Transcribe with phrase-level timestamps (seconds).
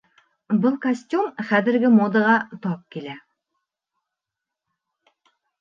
[0.61, 3.15] Был костюм хәҙерге модаға тап килә